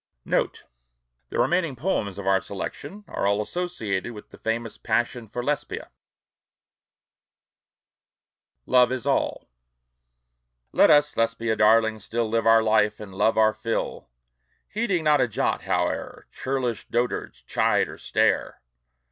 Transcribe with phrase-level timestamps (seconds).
[0.25, 0.63] NOTE.
[1.29, 5.91] The remaining poems of our selection are all associated with the famous passion for Lesbia.
[8.65, 9.47] LOVE IS ALL
[10.71, 14.09] Let us, Lesbia darling, still Live our life, and love our fill;
[14.69, 18.59] Heeding not a jot, howe'er Churlish dotards chide or stare!